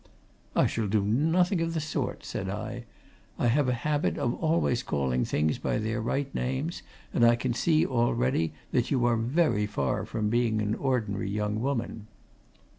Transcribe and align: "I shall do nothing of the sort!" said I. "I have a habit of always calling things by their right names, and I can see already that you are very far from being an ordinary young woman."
"I 0.55 0.65
shall 0.65 0.87
do 0.87 1.03
nothing 1.05 1.61
of 1.61 1.75
the 1.75 1.79
sort!" 1.79 2.25
said 2.25 2.49
I. 2.49 2.85
"I 3.37 3.49
have 3.49 3.69
a 3.69 3.73
habit 3.85 4.17
of 4.17 4.33
always 4.43 4.81
calling 4.81 5.25
things 5.25 5.59
by 5.59 5.77
their 5.77 6.01
right 6.01 6.33
names, 6.33 6.81
and 7.13 7.23
I 7.23 7.35
can 7.35 7.53
see 7.53 7.85
already 7.85 8.51
that 8.71 8.89
you 8.89 9.05
are 9.05 9.15
very 9.15 9.67
far 9.67 10.03
from 10.07 10.29
being 10.31 10.59
an 10.59 10.73
ordinary 10.73 11.29
young 11.29 11.59
woman." 11.59 12.07